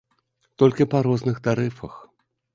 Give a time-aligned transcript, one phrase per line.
[0.63, 1.93] Толькі па розных тарыфах.